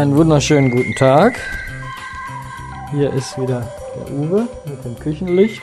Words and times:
Einen 0.00 0.16
wunderschönen 0.16 0.70
guten 0.70 0.94
Tag. 0.94 1.38
Hier 2.90 3.12
ist 3.12 3.38
wieder 3.38 3.68
der 3.94 4.10
Uwe 4.14 4.48
mit 4.64 4.82
dem 4.82 4.98
Küchenlicht. 4.98 5.60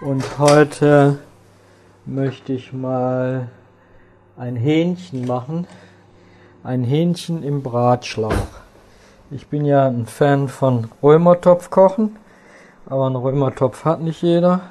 Und 0.00 0.24
heute 0.40 1.20
möchte 2.06 2.54
ich 2.54 2.72
mal 2.72 3.50
ein 4.36 4.56
Hähnchen 4.56 5.28
machen. 5.28 5.68
Ein 6.64 6.82
Hähnchen 6.82 7.44
im 7.44 7.62
Bratschlauch. 7.62 8.32
Ich 9.30 9.46
bin 9.46 9.64
ja 9.64 9.86
ein 9.86 10.06
Fan 10.06 10.48
von 10.48 10.88
Römertopf 11.00 11.70
kochen, 11.70 12.16
aber 12.86 13.06
einen 13.06 13.14
Römertopf 13.14 13.84
hat 13.84 14.00
nicht 14.00 14.22
jeder. 14.22 14.62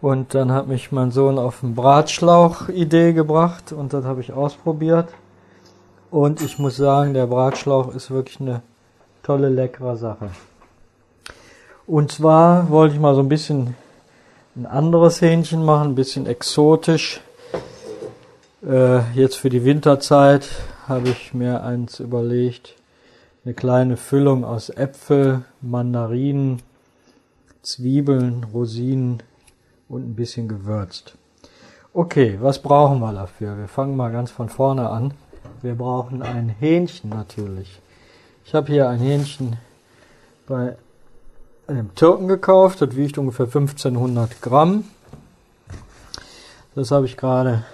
Und 0.00 0.34
dann 0.34 0.52
hat 0.52 0.68
mich 0.68 0.90
mein 0.90 1.10
Sohn 1.10 1.38
auf 1.38 1.62
eine 1.62 1.74
Bratschlauch-Idee 1.74 3.12
gebracht 3.12 3.72
und 3.72 3.92
das 3.92 4.06
habe 4.06 4.22
ich 4.22 4.32
ausprobiert. 4.32 5.10
Und 6.10 6.40
ich 6.40 6.58
muss 6.58 6.76
sagen, 6.76 7.14
der 7.14 7.26
Bratschlauch 7.26 7.94
ist 7.94 8.10
wirklich 8.10 8.40
eine 8.40 8.62
tolle, 9.22 9.48
leckere 9.48 9.96
Sache. 9.96 10.30
Und 11.86 12.12
zwar 12.12 12.70
wollte 12.70 12.94
ich 12.94 13.00
mal 13.00 13.14
so 13.14 13.20
ein 13.20 13.28
bisschen 13.28 13.74
ein 14.56 14.66
anderes 14.66 15.20
Hähnchen 15.20 15.64
machen, 15.64 15.90
ein 15.90 15.94
bisschen 15.94 16.26
exotisch. 16.26 17.20
Äh, 18.66 19.00
jetzt 19.12 19.36
für 19.36 19.50
die 19.50 19.64
Winterzeit 19.64 20.48
habe 20.88 21.08
ich 21.10 21.34
mir 21.34 21.62
eins 21.62 22.00
überlegt. 22.00 22.74
Eine 23.44 23.54
kleine 23.54 23.96
Füllung 23.96 24.44
aus 24.44 24.70
Äpfel, 24.70 25.44
Mandarinen, 25.60 26.62
Zwiebeln, 27.62 28.44
Rosinen 28.52 29.22
und 29.88 30.08
ein 30.08 30.16
bisschen 30.16 30.48
gewürzt. 30.48 31.16
Okay, 31.92 32.38
was 32.40 32.60
brauchen 32.60 33.00
wir 33.00 33.12
dafür? 33.12 33.56
Wir 33.58 33.68
fangen 33.68 33.96
mal 33.96 34.10
ganz 34.12 34.30
von 34.30 34.48
vorne 34.48 34.88
an. 34.88 35.14
Wir 35.62 35.74
brauchen 35.74 36.22
ein 36.22 36.48
Hähnchen 36.48 37.10
natürlich. 37.10 37.80
Ich 38.44 38.54
habe 38.54 38.72
hier 38.72 38.88
ein 38.88 39.00
Hähnchen 39.00 39.56
bei 40.46 40.76
einem 41.66 41.94
Türken 41.94 42.28
gekauft. 42.28 42.82
Das 42.82 42.94
wiegt 42.94 43.16
ungefähr 43.18 43.46
1500 43.46 44.42
Gramm. 44.42 44.84
Das 46.74 46.90
habe 46.90 47.06
ich 47.06 47.16
gerade 47.16 47.64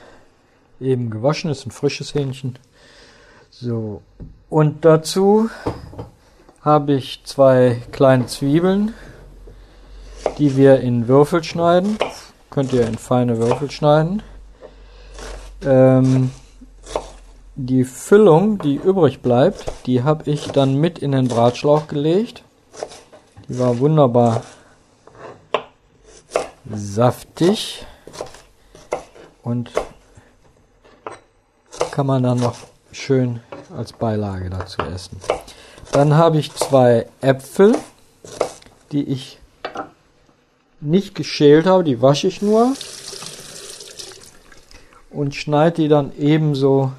eben 0.80 1.10
gewaschen. 1.10 1.48
Das 1.48 1.58
ist 1.58 1.66
ein 1.66 1.72
frisches 1.72 2.14
Hähnchen. 2.14 2.58
So. 3.50 4.02
Und 4.48 4.84
dazu 4.84 5.50
habe 6.60 6.94
ich 6.94 7.22
zwei 7.24 7.82
kleine 7.90 8.26
Zwiebeln, 8.26 8.94
die 10.38 10.56
wir 10.56 10.80
in 10.80 11.08
Würfel 11.08 11.42
schneiden. 11.42 11.98
Könnt 12.50 12.72
ihr 12.72 12.86
in 12.86 12.96
feine 12.96 13.38
Würfel 13.38 13.70
schneiden. 13.70 14.22
Ähm, 15.64 16.30
die 17.54 17.84
Füllung, 17.84 18.58
die 18.58 18.76
übrig 18.76 19.20
bleibt, 19.20 19.70
die 19.86 20.02
habe 20.02 20.30
ich 20.30 20.48
dann 20.48 20.76
mit 20.76 20.98
in 20.98 21.12
den 21.12 21.28
Bratschlauch 21.28 21.86
gelegt. 21.86 22.42
Die 23.48 23.58
war 23.58 23.78
wunderbar 23.78 24.42
saftig 26.70 27.84
und 29.42 29.70
kann 31.90 32.06
man 32.06 32.22
dann 32.22 32.38
noch 32.38 32.56
schön 32.90 33.40
als 33.76 33.92
Beilage 33.92 34.48
dazu 34.48 34.80
essen. 34.82 35.20
Dann 35.92 36.14
habe 36.14 36.38
ich 36.38 36.54
zwei 36.54 37.06
Äpfel, 37.20 37.74
die 38.92 39.04
ich 39.04 39.38
nicht 40.80 41.14
geschält 41.14 41.66
habe, 41.66 41.84
die 41.84 42.00
wasche 42.00 42.28
ich 42.28 42.40
nur 42.40 42.72
und 45.10 45.34
schneide 45.34 45.82
die 45.82 45.88
dann 45.88 46.12
ebenso 46.18 46.92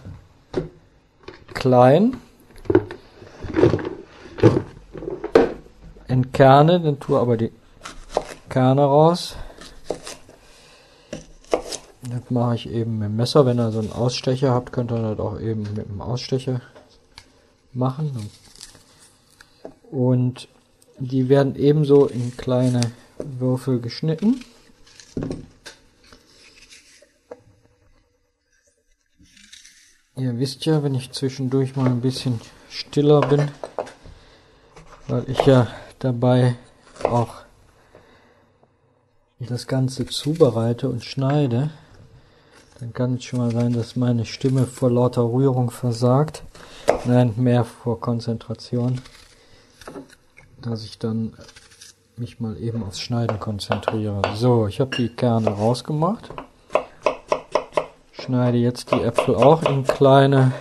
klein. 1.64 2.18
Entkerne, 6.10 6.82
dann 6.82 7.00
tue 7.00 7.18
aber 7.18 7.38
die 7.38 7.54
Kerne 8.50 8.84
raus. 8.84 9.38
Das 12.02 12.30
mache 12.30 12.56
ich 12.56 12.70
eben 12.70 13.00
mit 13.00 13.08
dem 13.08 13.16
Messer. 13.16 13.46
Wenn 13.46 13.60
ihr 13.60 13.72
so 13.72 13.80
einen 13.80 13.94
Ausstecher 13.94 14.54
habt, 14.54 14.74
könnt 14.74 14.92
ihr 14.92 15.02
das 15.02 15.20
auch 15.20 15.40
eben 15.40 15.64
mit 15.64 15.90
dem 15.90 16.02
Ausstecher 16.02 16.60
machen. 17.72 18.30
Und 19.90 20.50
die 21.00 21.30
werden 21.30 21.56
ebenso 21.56 22.08
in 22.08 22.36
kleine 22.36 22.82
Würfel 23.20 23.80
geschnitten. 23.80 24.44
Ihr 30.18 30.33
wisst 30.44 30.66
ja, 30.66 30.84
wenn 30.84 30.94
ich 30.94 31.10
zwischendurch 31.14 31.78
mal 31.78 31.86
ein 31.86 32.02
bisschen 32.02 32.42
stiller 32.70 33.22
bin, 33.22 33.50
weil 35.08 35.24
ich 35.30 35.40
ja 35.46 35.68
dabei 36.00 36.56
auch 37.02 37.36
das 39.40 39.68
Ganze 39.68 40.06
zubereite 40.06 40.90
und 40.90 41.06
schneide, 41.06 41.70
dann 42.82 42.92
kann 42.92 43.14
es 43.14 43.24
schon 43.24 43.40
mal 43.40 43.52
sein, 43.52 43.72
dass 43.72 43.96
meine 43.96 44.26
Stimme 44.26 44.68
vor 44.68 44.92
lauter 44.92 45.22
Rührung 45.22 45.72
versagt. 45.72 46.44
Nein, 47.06 47.36
mehr 47.38 47.64
vor 47.64 48.02
Konzentration, 48.02 49.00
dass 50.62 50.84
ich 50.84 51.00
dann 51.00 51.36
mich 52.18 52.42
mal 52.42 52.58
eben 52.58 52.84
aufs 52.84 53.00
Schneiden 53.00 53.40
konzentriere. 53.40 54.22
So, 54.36 54.68
ich 54.68 54.82
habe 54.82 54.94
die 54.94 55.08
Kerne 55.08 55.52
rausgemacht 55.52 56.34
schneide 58.24 58.58
jetzt 58.58 58.90
die 58.92 59.02
Äpfel 59.02 59.36
auch 59.36 59.64
in 59.64 59.84
kleine, 59.84 60.54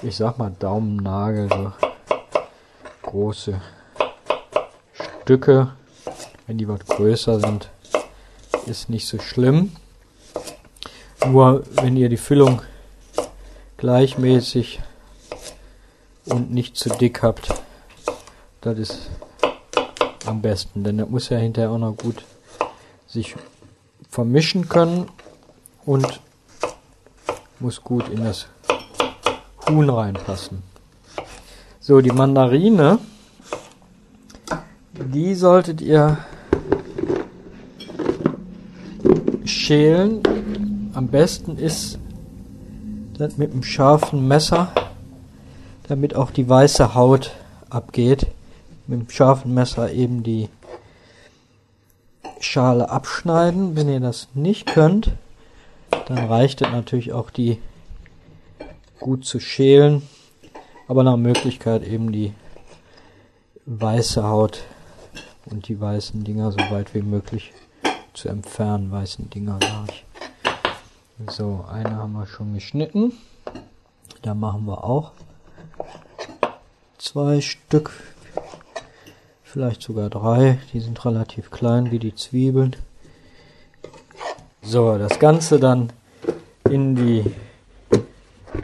ich 0.00 0.16
sag 0.16 0.38
mal 0.38 0.54
Daumennagel, 0.58 1.50
so 1.50 1.72
große 3.02 3.60
Stücke. 5.20 5.72
Wenn 6.46 6.56
die 6.56 6.66
was 6.66 6.80
größer 6.80 7.40
sind, 7.40 7.68
ist 8.64 8.88
nicht 8.88 9.06
so 9.06 9.18
schlimm. 9.18 9.76
Nur 11.26 11.62
wenn 11.72 11.94
ihr 11.94 12.08
die 12.08 12.16
Füllung 12.16 12.62
gleichmäßig 13.76 14.80
und 16.24 16.50
nicht 16.52 16.78
zu 16.78 16.88
dick 16.88 17.22
habt, 17.22 17.52
das 18.62 18.78
ist 18.78 19.10
am 20.24 20.40
besten, 20.40 20.84
denn 20.84 20.96
das 20.96 21.08
muss 21.10 21.28
ja 21.28 21.36
hinterher 21.36 21.70
auch 21.70 21.78
noch 21.78 21.96
gut 21.98 22.24
sich 23.06 23.34
vermischen 24.08 24.70
können 24.70 25.10
und 25.84 26.20
muss 27.60 27.82
gut 27.82 28.08
in 28.08 28.24
das 28.24 28.46
Huhn 29.68 29.88
reinpassen. 29.88 30.62
So, 31.80 32.00
die 32.00 32.10
Mandarine, 32.10 32.98
die 34.94 35.34
solltet 35.34 35.80
ihr 35.80 36.18
schälen. 39.44 40.90
Am 40.94 41.08
besten 41.08 41.58
ist 41.58 41.98
das 43.18 43.36
mit 43.36 43.52
einem 43.52 43.62
scharfen 43.62 44.26
Messer, 44.28 44.72
damit 45.88 46.14
auch 46.14 46.30
die 46.30 46.48
weiße 46.48 46.94
Haut 46.94 47.32
abgeht. 47.70 48.26
Mit 48.86 49.00
dem 49.00 49.10
scharfen 49.10 49.54
Messer 49.54 49.92
eben 49.92 50.22
die 50.22 50.48
Schale 52.40 52.90
abschneiden. 52.90 53.76
Wenn 53.76 53.88
ihr 53.88 54.00
das 54.00 54.28
nicht 54.34 54.66
könnt, 54.66 55.12
dann 56.06 56.18
reicht 56.26 56.62
es 56.62 56.70
natürlich 56.70 57.12
auch, 57.12 57.30
die 57.30 57.60
gut 58.98 59.24
zu 59.24 59.38
schälen, 59.38 60.02
aber 60.88 61.02
nach 61.02 61.16
Möglichkeit 61.16 61.86
eben 61.86 62.12
die 62.12 62.32
weiße 63.66 64.22
Haut 64.22 64.62
und 65.46 65.68
die 65.68 65.80
weißen 65.80 66.24
Dinger 66.24 66.52
so 66.52 66.58
weit 66.58 66.94
wie 66.94 67.02
möglich 67.02 67.52
zu 68.14 68.28
entfernen. 68.28 68.90
Weißen 68.90 69.28
Dinger, 69.30 69.58
sage 69.60 69.92
ich. 69.92 71.32
So, 71.32 71.64
eine 71.70 71.96
haben 71.96 72.12
wir 72.12 72.26
schon 72.26 72.54
geschnitten. 72.54 73.12
Da 74.22 74.34
machen 74.34 74.66
wir 74.66 74.84
auch 74.84 75.12
zwei 76.98 77.40
Stück, 77.40 77.90
vielleicht 79.42 79.82
sogar 79.82 80.10
drei. 80.10 80.58
Die 80.72 80.80
sind 80.80 81.04
relativ 81.04 81.50
klein 81.50 81.90
wie 81.90 81.98
die 81.98 82.14
Zwiebeln. 82.14 82.76
So, 84.68 84.98
das 84.98 85.20
Ganze 85.20 85.60
dann 85.60 85.92
in 86.68 86.96
die 86.96 87.24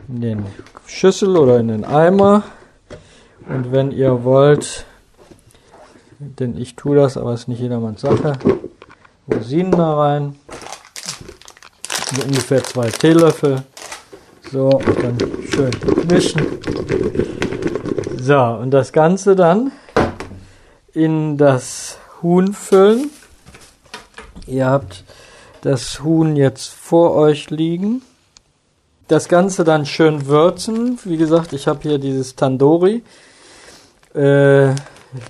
in 0.09 0.21
den 0.21 0.47
Schüssel 0.85 1.37
oder 1.37 1.61
in 1.61 1.69
den 1.69 1.85
Eimer. 1.85 2.43
Und 3.49 3.71
wenn 3.71 3.93
ihr 3.93 4.25
wollt, 4.25 4.85
denn 6.19 6.59
ich 6.59 6.75
tue 6.75 6.97
das, 6.97 7.17
aber 7.17 7.35
es 7.35 7.43
ist 7.43 7.49
nicht 7.49 7.61
jedermanns 7.61 8.01
Sache, 8.01 8.33
Rosinen 9.33 9.71
da 9.71 9.95
rein. 9.95 10.35
So 12.17 12.23
ungefähr 12.25 12.65
zwei 12.65 12.91
Teelöffel. 12.91 13.63
So, 14.51 14.71
und 14.71 15.05
dann 15.05 15.19
schön 15.51 15.71
mischen. 16.11 16.43
So, 18.21 18.41
und 18.41 18.73
das 18.73 18.93
Ganze 18.93 19.37
dann 19.37 19.71
in 20.95 21.39
das 21.39 21.99
Huhn 22.23 22.53
füllen. 22.53 23.09
Ihr 24.49 24.67
habt 24.67 25.05
das 25.63 26.03
Huhn 26.03 26.37
jetzt 26.37 26.69
vor 26.69 27.15
euch 27.15 27.49
liegen. 27.51 28.03
Das 29.09 29.29
Ganze 29.29 29.65
dann 29.65 29.87
schön 29.87 30.27
würzen. 30.27 30.99
Wie 31.05 31.17
gesagt, 31.17 31.53
ich 31.53 31.67
habe 31.67 31.81
hier 31.83 31.99
dieses 31.99 32.37
Tandoori. 32.37 33.03
Äh, 34.15 34.75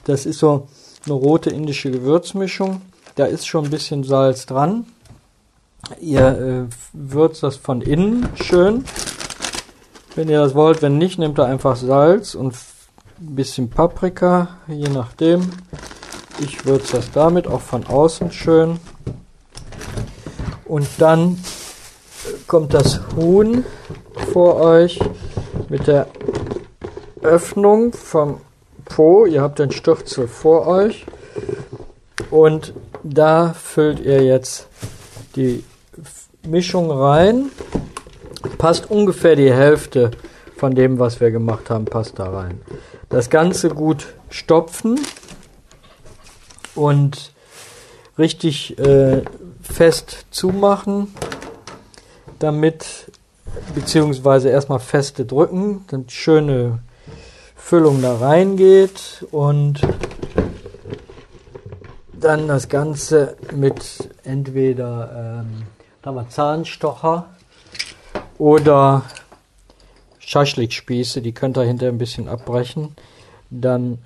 das 0.04 0.26
ist 0.26 0.38
so 0.38 0.68
eine 1.04 1.14
rote 1.14 1.50
indische 1.50 1.90
Gewürzmischung. 1.90 2.82
Da 3.14 3.26
ist 3.26 3.46
schon 3.46 3.64
ein 3.64 3.70
bisschen 3.70 4.04
Salz 4.04 4.46
dran. 4.46 4.86
Ihr 6.00 6.68
äh, 6.70 6.74
würzt 6.92 7.42
das 7.42 7.56
von 7.56 7.82
innen 7.82 8.28
schön. 8.36 8.84
Wenn 10.14 10.28
ihr 10.28 10.40
das 10.40 10.54
wollt, 10.54 10.80
wenn 10.80 10.96
nicht, 10.96 11.18
nehmt 11.18 11.38
ihr 11.38 11.44
einfach 11.44 11.76
Salz 11.76 12.34
und 12.34 12.54
ein 13.20 13.34
bisschen 13.34 13.68
Paprika, 13.68 14.56
je 14.66 14.88
nachdem. 14.88 15.50
Ich 16.40 16.64
würze 16.64 16.96
das 16.96 17.10
damit 17.10 17.46
auch 17.46 17.60
von 17.60 17.86
außen 17.86 18.32
schön. 18.32 18.78
Und 20.72 20.88
dann 20.96 21.38
kommt 22.46 22.72
das 22.72 23.02
Huhn 23.14 23.62
vor 24.32 24.56
euch 24.56 24.98
mit 25.68 25.86
der 25.86 26.06
Öffnung 27.20 27.92
vom 27.92 28.40
Po. 28.86 29.26
Ihr 29.26 29.42
habt 29.42 29.58
den 29.58 29.70
Stürzel 29.70 30.26
vor 30.28 30.66
euch. 30.66 31.04
Und 32.30 32.72
da 33.02 33.52
füllt 33.52 34.00
ihr 34.00 34.22
jetzt 34.22 34.66
die 35.36 35.62
Mischung 36.48 36.90
rein. 36.90 37.50
Passt 38.56 38.90
ungefähr 38.90 39.36
die 39.36 39.52
Hälfte 39.52 40.12
von 40.56 40.74
dem, 40.74 40.98
was 40.98 41.20
wir 41.20 41.30
gemacht 41.30 41.68
haben, 41.68 41.84
passt 41.84 42.18
da 42.18 42.30
rein. 42.30 42.62
Das 43.10 43.28
Ganze 43.28 43.68
gut 43.68 44.14
stopfen 44.30 44.98
und 46.74 47.34
richtig 48.16 48.78
äh, 48.78 49.20
fest 49.62 50.26
zumachen, 50.30 51.14
damit 52.38 53.10
beziehungsweise 53.74 54.48
erstmal 54.48 54.80
feste 54.80 55.24
drücken, 55.24 55.84
dann 55.88 56.08
schöne 56.08 56.80
Füllung 57.56 58.02
da 58.02 58.16
reingeht 58.16 59.24
und 59.30 59.80
dann 62.12 62.48
das 62.48 62.68
Ganze 62.68 63.36
mit 63.54 64.10
entweder 64.24 65.44
ähm, 66.04 66.28
Zahnstocher 66.28 67.26
oder 68.38 69.02
Schaschlikspieße, 70.18 71.20
die 71.20 71.32
könnt 71.32 71.56
ihr 71.56 71.64
hinterher 71.64 71.92
ein 71.92 71.98
bisschen 71.98 72.28
abbrechen, 72.28 72.96
dann 73.50 73.98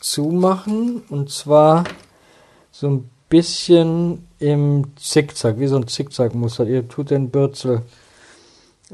zumachen 0.00 1.02
und 1.08 1.30
zwar 1.30 1.84
so 2.70 2.88
ein 2.88 3.10
bisschen 3.28 4.26
im 4.42 4.96
Zickzack, 4.96 5.58
wie 5.58 5.68
so 5.68 5.76
ein 5.76 5.86
Zickzackmuster. 5.86 6.66
Ihr 6.66 6.88
tut 6.88 7.10
den 7.10 7.30
Bürzel 7.30 7.82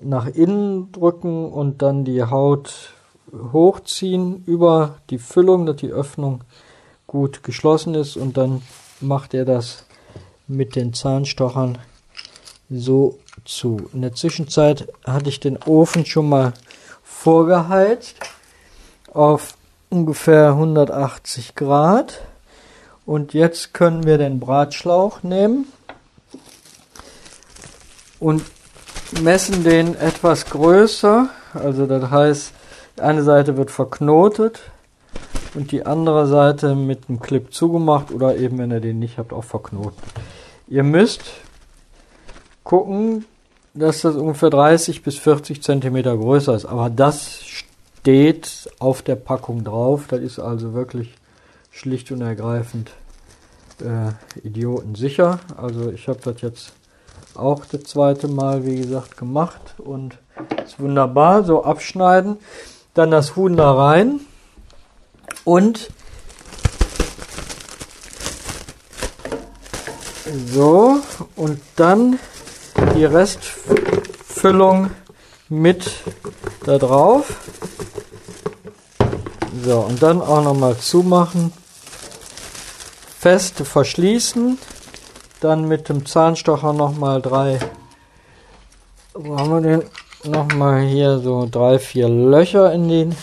nach 0.01 0.27
innen 0.27 0.93
drücken 0.93 1.51
und 1.51 1.83
dann 1.83 2.05
die 2.05 2.23
Haut 2.23 2.93
hochziehen 3.33 4.45
über 4.45 4.97
die 5.11 5.19
Füllung, 5.19 5.67
dass 5.67 5.77
die 5.77 5.91
Öffnung 5.91 6.45
gut 7.07 7.43
geschlossen 7.43 7.95
ist 7.95 8.17
und 8.17 8.37
dann 8.37 8.63
macht 9.01 9.35
er 9.35 9.45
das 9.45 9.87
mit 10.47 10.77
den 10.77 10.93
Zahnstochern 10.93 11.79
so 12.71 13.19
zu. 13.45 13.89
In 13.93 14.03
der 14.03 14.15
Zwischenzeit 14.15 14.89
hatte 15.05 15.31
ich 15.31 15.41
den 15.41 15.57
Ofen 15.65 16.05
schon 16.05 16.29
mal 16.29 16.53
vorgeheizt 17.03 18.17
auf 19.13 19.55
ungefähr 19.89 20.51
180 20.51 21.55
Grad. 21.55 22.21
Und 23.09 23.33
jetzt 23.33 23.73
können 23.73 24.05
wir 24.05 24.19
den 24.19 24.39
Bratschlauch 24.39 25.23
nehmen 25.23 25.65
und 28.21 28.43
messen 29.23 29.65
den 29.65 29.95
etwas 29.95 30.45
größer. 30.45 31.31
Also 31.55 31.87
das 31.87 32.11
heißt, 32.11 32.53
eine 32.99 33.23
Seite 33.23 33.57
wird 33.57 33.71
verknotet 33.71 34.61
und 35.55 35.73
die 35.73 35.87
andere 35.87 36.27
Seite 36.27 36.75
mit 36.75 37.09
einem 37.09 37.19
Clip 37.19 37.51
zugemacht 37.51 38.11
oder 38.11 38.37
eben, 38.37 38.59
wenn 38.59 38.71
ihr 38.71 38.81
den 38.81 38.99
nicht 38.99 39.17
habt, 39.17 39.33
auch 39.33 39.45
verknotet. 39.45 39.97
Ihr 40.67 40.83
müsst 40.83 41.23
gucken, 42.63 43.25
dass 43.73 44.03
das 44.03 44.17
ungefähr 44.17 44.51
30 44.51 45.03
bis 45.03 45.17
40 45.17 45.63
Zentimeter 45.63 46.15
größer 46.15 46.55
ist. 46.55 46.67
Aber 46.67 46.91
das 46.91 47.41
steht 47.43 48.69
auf 48.79 49.01
der 49.01 49.17
Packung 49.17 49.65
drauf. 49.65 50.09
Das 50.09 50.21
ist 50.21 50.39
also 50.39 50.75
wirklich 50.75 51.15
schlicht 51.71 52.11
und 52.11 52.21
ergreifend 52.21 52.93
äh, 53.81 54.13
idiotensicher. 54.47 55.41
Also 55.57 55.91
ich 55.91 56.09
habe 56.09 56.21
das 56.23 56.41
jetzt 56.41 56.73
auch 57.35 57.65
das 57.67 57.85
zweite 57.85 58.29
Mal, 58.29 58.67
wie 58.67 58.77
gesagt, 58.77 59.17
gemacht 59.17 59.75
und 59.79 60.19
ist 60.65 60.81
wunderbar. 60.81 61.45
So 61.45 61.65
abschneiden, 61.65 62.39
dann 62.95 63.11
das 63.11 63.37
Huhn 63.37 63.57
da 63.57 63.73
rein 63.73 64.21
und 65.45 65.91
so 70.47 71.01
und 71.37 71.61
dann 71.77 72.19
die 72.95 73.05
Restfüllung 73.05 74.91
mit 75.49 75.91
da 76.65 76.79
drauf. 76.79 77.37
So, 79.65 79.81
und 79.81 80.03
dann 80.03 80.21
auch 80.21 80.43
nochmal 80.43 80.77
zumachen. 80.77 81.53
Fest 83.19 83.57
verschließen. 83.57 84.59
Dann 85.41 85.67
mit 85.67 85.89
dem 85.89 86.05
Zahnstocher 86.05 86.73
nochmal 86.73 87.23
drei, 87.23 87.61
wo 89.15 89.39
haben 89.39 89.51
wir 89.51 89.61
den? 89.61 89.83
Nochmal 90.25 90.83
hier 90.83 91.21
so 91.21 91.49
drei, 91.49 91.79
vier 91.79 92.09
Löcher 92.09 92.73
in 92.73 92.89
den 92.89 93.17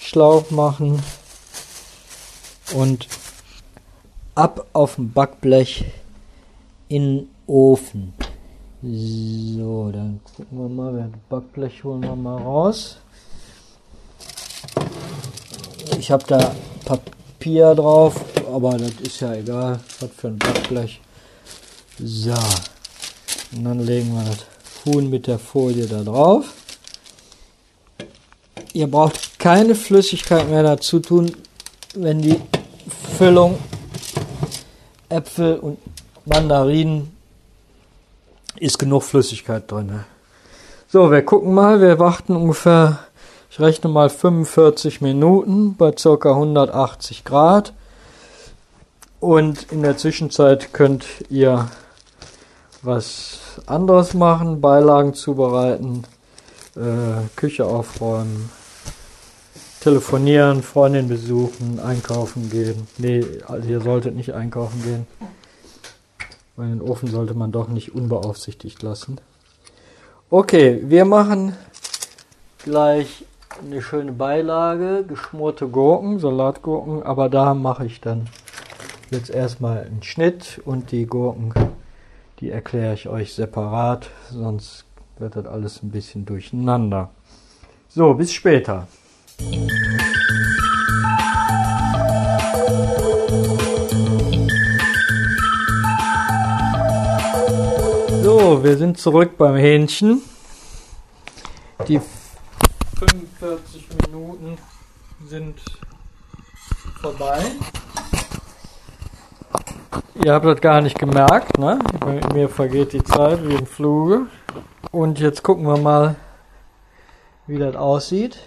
Schlauch 0.00 0.50
machen. 0.50 1.00
Und 2.74 3.06
ab 4.34 4.66
auf 4.72 4.96
dem 4.96 5.12
Backblech 5.12 5.84
in 6.88 7.18
den 7.18 7.28
Ofen. 7.46 8.12
So, 8.82 9.90
dann 9.92 10.20
gucken 10.36 10.58
wir 10.58 10.68
mal, 10.68 10.92
das 10.94 11.20
Backblech 11.28 11.84
holen 11.84 12.02
wir 12.02 12.16
mal 12.16 12.42
raus. 12.42 12.96
Ich 16.00 16.10
habe 16.10 16.24
da 16.26 16.54
Papier 16.86 17.74
drauf, 17.74 18.14
aber 18.50 18.78
das 18.78 18.92
ist 19.02 19.20
ja 19.20 19.34
egal, 19.34 19.80
was 20.00 20.10
für 20.16 20.28
ein 20.28 20.38
Backblech. 20.38 20.98
So, 22.02 22.32
und 23.52 23.64
dann 23.64 23.80
legen 23.80 24.14
wir 24.14 24.24
das 24.24 24.46
Huhn 24.86 25.10
mit 25.10 25.26
der 25.26 25.38
Folie 25.38 25.86
da 25.86 26.02
drauf. 26.02 26.46
Ihr 28.72 28.90
braucht 28.90 29.38
keine 29.38 29.74
Flüssigkeit 29.74 30.48
mehr 30.48 30.62
dazu 30.62 31.00
tun, 31.00 31.36
wenn 31.94 32.22
die 32.22 32.40
Füllung 33.18 33.58
Äpfel 35.10 35.58
und 35.58 35.76
Mandarinen 36.24 37.14
ist 38.56 38.78
genug 38.78 39.02
Flüssigkeit 39.02 39.70
drin. 39.70 40.02
So, 40.88 41.10
wir 41.10 41.22
gucken 41.26 41.52
mal, 41.52 41.78
wir 41.82 41.98
warten 41.98 42.36
ungefähr, 42.36 43.00
ich 43.50 43.58
rechne 43.58 43.90
mal 43.90 44.08
45 44.08 45.00
Minuten 45.00 45.74
bei 45.74 45.90
ca. 45.90 46.30
180 46.30 47.24
Grad. 47.24 47.74
Und 49.18 49.70
in 49.72 49.82
der 49.82 49.96
Zwischenzeit 49.96 50.72
könnt 50.72 51.04
ihr 51.28 51.68
was 52.82 53.60
anderes 53.66 54.14
machen, 54.14 54.60
Beilagen 54.60 55.14
zubereiten, 55.14 56.04
äh, 56.76 57.26
Küche 57.36 57.66
aufräumen, 57.66 58.50
telefonieren, 59.80 60.62
Freundin 60.62 61.08
besuchen, 61.08 61.80
einkaufen 61.80 62.50
gehen. 62.50 62.86
Nee, 62.98 63.26
also 63.46 63.68
ihr 63.68 63.80
solltet 63.80 64.14
nicht 64.14 64.32
einkaufen 64.32 64.82
gehen. 64.82 65.06
Weil 66.56 66.68
den 66.68 66.80
Ofen 66.80 67.10
sollte 67.10 67.34
man 67.34 67.50
doch 67.50 67.68
nicht 67.68 67.94
unbeaufsichtigt 67.94 68.82
lassen. 68.82 69.20
Okay, 70.30 70.82
wir 70.84 71.04
machen 71.04 71.56
gleich 72.64 73.24
eine 73.62 73.82
schöne 73.82 74.12
Beilage, 74.12 75.04
geschmorte 75.06 75.68
Gurken, 75.68 76.18
Salatgurken, 76.18 77.02
aber 77.02 77.28
da 77.28 77.54
mache 77.54 77.84
ich 77.84 78.00
dann 78.00 78.26
jetzt 79.10 79.30
erstmal 79.30 79.84
einen 79.84 80.02
Schnitt 80.02 80.60
und 80.64 80.92
die 80.92 81.06
Gurken, 81.06 81.52
die 82.40 82.50
erkläre 82.50 82.94
ich 82.94 83.08
euch 83.08 83.34
separat, 83.34 84.08
sonst 84.30 84.84
wird 85.18 85.36
das 85.36 85.46
alles 85.46 85.82
ein 85.82 85.90
bisschen 85.90 86.24
durcheinander. 86.24 87.10
So, 87.88 88.14
bis 88.14 88.32
später. 88.32 88.86
So, 98.22 98.64
wir 98.64 98.76
sind 98.78 98.96
zurück 98.98 99.36
beim 99.36 99.56
Hähnchen. 99.56 100.22
Die 101.88 102.00
45 103.40 103.88
Minuten 104.06 104.58
sind 105.26 105.62
vorbei. 107.00 107.40
Ihr 110.22 110.34
habt 110.34 110.44
das 110.44 110.60
gar 110.60 110.82
nicht 110.82 110.98
gemerkt, 110.98 111.58
ne? 111.58 111.78
Mir 112.34 112.50
vergeht 112.50 112.92
die 112.92 113.02
Zeit 113.02 113.42
wie 113.48 113.54
im 113.54 113.64
Fluge. 113.64 114.26
Und 114.92 115.18
jetzt 115.20 115.42
gucken 115.42 115.64
wir 115.64 115.78
mal, 115.78 116.16
wie 117.46 117.58
das 117.58 117.76
aussieht. 117.76 118.38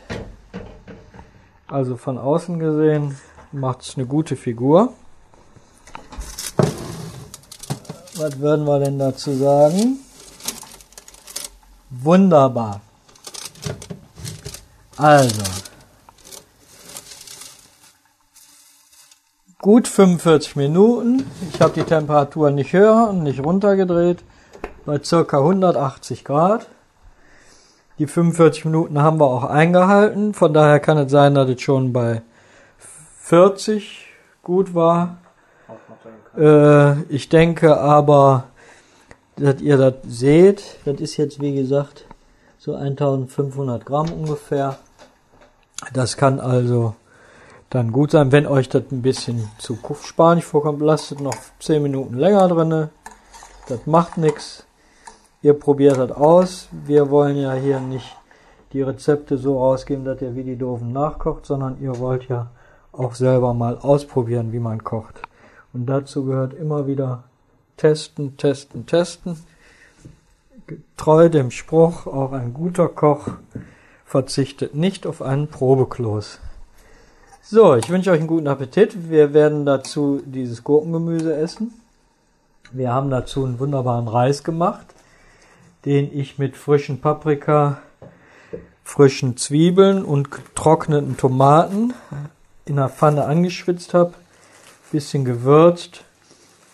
Also 1.68 1.98
von 1.98 2.20
außen 2.20 2.60
gesehen 2.60 3.18
macht 3.52 3.82
es 3.82 3.96
eine 3.96 4.06
gute 4.06 4.36
Figur. 4.36 4.94
Was 8.16 8.40
würden 8.40 8.68
wir 8.68 8.80
denn 8.80 9.00
dazu 9.00 9.34
sagen? 9.34 9.98
Wunderbar. 11.90 12.82
Also. 14.98 15.42
Gut 19.60 19.88
45 19.88 20.56
Minuten. 20.56 21.26
Ich 21.54 21.62
habe 21.62 21.74
die 21.74 21.84
Temperatur 21.84 22.52
nicht 22.52 22.74
höher 22.74 23.10
und 23.10 23.24
nicht 23.24 23.44
runtergedreht. 23.44 24.24
Bei 24.86 25.02
circa 25.02 25.38
180 25.38 26.26
Grad. 26.26 26.68
Die 27.98 28.08
45 28.08 28.66
Minuten 28.66 29.02
haben 29.02 29.20
wir 29.20 29.26
auch 29.26 29.46
eingehalten. 29.46 30.34
Von 30.34 30.54
daher 30.54 30.80
kann 30.80 30.98
es 30.98 31.12
sein, 31.12 31.36
dass 31.36 31.50
es 31.50 31.62
schon 31.62 31.94
bei 31.94 32.22
40 33.22 34.08
gut 34.44 34.76
war. 34.76 35.18
Äh, 36.38 37.02
ich 37.04 37.30
denke 37.30 37.78
aber, 37.78 38.46
dass 39.38 39.62
ihr 39.62 39.78
das 39.78 39.96
seht. 40.06 40.78
Das 40.86 41.00
ist 41.00 41.18
jetzt, 41.18 41.40
wie 41.40 41.56
gesagt, 41.56 42.06
so 42.64 42.76
1500 42.76 43.86
Gramm 43.86 44.10
ungefähr. 44.10 44.78
Das 45.92 46.16
kann 46.16 46.40
also 46.40 46.96
dann 47.70 47.92
gut 47.92 48.12
sein. 48.12 48.32
Wenn 48.32 48.48
euch 48.48 48.70
das 48.70 48.84
ein 48.90 49.02
bisschen 49.02 49.50
zu 49.58 49.78
spanig 50.02 50.46
vorkommt, 50.46 50.82
lasst 50.82 51.12
es 51.12 51.20
noch 51.20 51.36
10 51.60 51.84
Minuten 51.84 52.14
länger 52.14 52.48
drinne. 52.48 52.90
Das 53.68 53.86
macht 53.86 54.18
nichts. 54.18 54.66
Ihr 55.42 55.56
probiert 55.56 55.98
das 55.98 56.12
aus. 56.12 56.70
Wir 56.72 57.10
wollen 57.10 57.36
ja 57.36 57.52
hier 57.52 57.82
nicht 57.82 58.16
die 58.72 58.82
Rezepte 58.82 59.38
so 59.38 59.60
rausgeben, 59.60 60.06
dass 60.06 60.22
ihr 60.22 60.34
wie 60.38 60.46
die 60.46 60.56
Doofen 60.56 60.94
nachkocht, 60.94 61.46
sondern 61.46 61.82
ihr 61.82 62.00
wollt 62.00 62.30
ja 62.30 62.50
auch 62.94 63.16
selber 63.16 63.54
mal 63.54 63.78
ausprobieren, 63.78 64.54
wie 64.54 64.60
man 64.60 64.86
kocht. 64.86 65.22
Und 65.74 65.88
dazu 65.88 66.24
gehört 66.24 66.54
immer 66.54 66.88
wieder 66.88 67.26
testen, 67.76 68.38
testen, 68.38 68.86
testen. 68.86 69.36
Treu 70.98 71.30
dem 71.30 71.52
Spruch, 71.52 72.08
auch 72.08 72.32
ein 72.32 72.54
guter 72.54 72.88
Koch 72.88 73.30
verzichtet 74.06 74.76
nicht 74.76 75.08
auf 75.08 75.22
einen 75.22 75.48
Probekloß. 75.48 76.40
So, 77.42 77.76
ich 77.76 77.90
wünsche 77.90 78.12
euch 78.12 78.20
einen 78.20 78.28
guten 78.28 78.48
Appetit. 78.48 79.10
Wir 79.10 79.34
werden 79.34 79.66
dazu 79.66 80.22
dieses 80.26 80.64
Gurkengemüse 80.64 81.36
essen. 81.36 81.74
Wir 82.72 82.94
haben 82.94 83.10
dazu 83.10 83.44
einen 83.44 83.60
wunderbaren 83.60 84.08
Reis 84.08 84.44
gemacht, 84.44 84.86
den 85.86 86.18
ich 86.18 86.40
mit 86.40 86.56
frischen 86.56 87.02
Paprika, 87.02 87.80
frischen 88.84 89.36
Zwiebeln 89.36 90.06
und 90.06 90.32
getrockneten 90.32 91.18
Tomaten 91.18 91.94
in 92.66 92.78
der 92.78 92.90
Pfanne 92.90 93.26
angeschwitzt 93.26 93.94
habe, 93.94 94.14
bisschen 94.92 95.26
gewürzt 95.26 96.04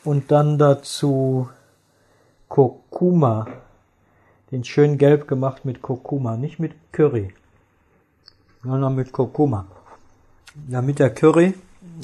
und 0.03 0.31
dann 0.31 0.57
dazu 0.57 1.49
Kurkuma, 2.47 3.47
den 4.51 4.63
schön 4.63 4.97
gelb 4.97 5.27
gemacht 5.27 5.65
mit 5.65 5.81
Kurkuma, 5.81 6.37
nicht 6.37 6.59
mit 6.59 6.73
Curry, 6.91 7.33
sondern 8.63 8.95
mit 8.95 9.11
Kurkuma. 9.11 9.67
Damit 10.67 10.99
der 10.99 11.13
Curry 11.13 11.53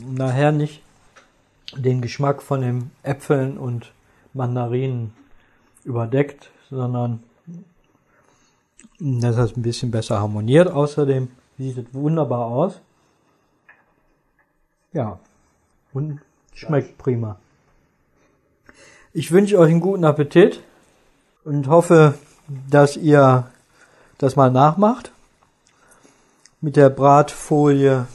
nachher 0.06 0.52
nicht 0.52 0.82
den 1.76 2.02
Geschmack 2.02 2.42
von 2.42 2.62
den 2.62 2.92
Äpfeln 3.04 3.58
und 3.58 3.92
Mandarinen 4.34 5.14
überdeckt, 5.84 6.52
sondern 6.70 7.24
dass 9.00 9.36
das 9.36 9.56
ein 9.58 9.62
bisschen 9.62 9.92
besser 9.92 10.20
harmoniert. 10.20 10.70
Außerdem 10.70 11.30
sieht 11.58 11.78
es 11.78 11.94
wunderbar 11.94 12.46
aus. 12.46 12.80
Ja, 14.94 15.20
und 15.94 16.22
schmeckt 16.54 16.98
prima. 16.98 17.38
Ich 19.14 19.32
wünsche 19.32 19.58
euch 19.60 19.72
einen 19.72 19.82
guten 19.82 20.06
Appetit 20.06 20.62
und 21.44 21.68
hoffe, 21.68 22.16
dass 22.48 22.98
ihr 22.98 23.48
das 24.18 24.36
mal 24.36 24.52
nachmacht. 24.52 25.12
Mit 26.62 26.76
der 26.76 26.90
Bratfolie 26.90 28.08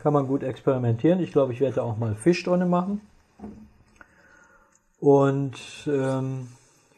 kann 0.00 0.12
man 0.12 0.26
gut 0.26 0.42
experimentieren. 0.42 1.20
Ich 1.20 1.32
glaube, 1.32 1.52
ich 1.52 1.60
werde 1.60 1.82
auch 1.82 1.96
mal 1.96 2.14
Fisch 2.14 2.42
drin 2.42 2.68
machen. 2.68 3.00
Und 4.98 5.56
ähm, 5.86 6.48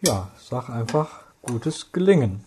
ja, 0.00 0.28
sag 0.38 0.70
einfach 0.70 1.22
gutes 1.42 1.92
Gelingen. 1.92 2.44